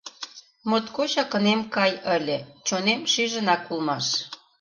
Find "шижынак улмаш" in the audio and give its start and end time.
3.11-4.07